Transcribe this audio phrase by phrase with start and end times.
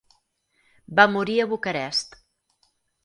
[1.01, 2.21] Va morir a Bucarest.